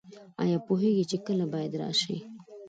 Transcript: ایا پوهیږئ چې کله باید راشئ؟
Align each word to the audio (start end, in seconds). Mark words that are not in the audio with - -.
ایا 0.43 0.57
پوهیږئ 0.67 1.03
چې 1.11 1.17
کله 1.25 1.45
باید 1.53 1.73
راشئ؟ 1.81 2.17